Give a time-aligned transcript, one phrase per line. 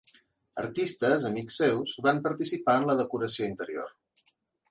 [0.61, 3.93] Artistes, amics seus, van participar en la decoració interior.